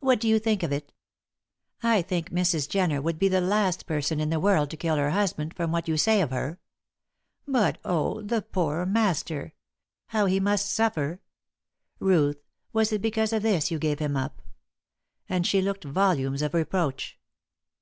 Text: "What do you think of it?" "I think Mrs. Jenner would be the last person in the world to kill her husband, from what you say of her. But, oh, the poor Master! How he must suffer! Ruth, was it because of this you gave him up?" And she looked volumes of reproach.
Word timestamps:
"What 0.00 0.20
do 0.20 0.26
you 0.26 0.38
think 0.38 0.62
of 0.62 0.72
it?" 0.72 0.90
"I 1.82 2.00
think 2.00 2.30
Mrs. 2.30 2.66
Jenner 2.66 3.02
would 3.02 3.18
be 3.18 3.28
the 3.28 3.42
last 3.42 3.84
person 3.84 4.20
in 4.20 4.30
the 4.30 4.40
world 4.40 4.70
to 4.70 4.76
kill 4.78 4.96
her 4.96 5.10
husband, 5.10 5.52
from 5.54 5.70
what 5.70 5.86
you 5.86 5.98
say 5.98 6.22
of 6.22 6.30
her. 6.30 6.58
But, 7.46 7.76
oh, 7.84 8.22
the 8.22 8.40
poor 8.40 8.86
Master! 8.86 9.52
How 10.06 10.24
he 10.24 10.40
must 10.40 10.70
suffer! 10.72 11.20
Ruth, 12.00 12.42
was 12.72 12.90
it 12.90 13.02
because 13.02 13.34
of 13.34 13.42
this 13.42 13.70
you 13.70 13.78
gave 13.78 13.98
him 13.98 14.16
up?" 14.16 14.40
And 15.28 15.46
she 15.46 15.60
looked 15.60 15.84
volumes 15.84 16.40
of 16.40 16.54
reproach. 16.54 17.18